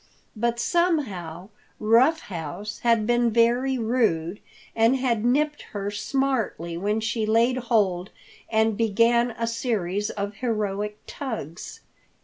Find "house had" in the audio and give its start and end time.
2.21-3.05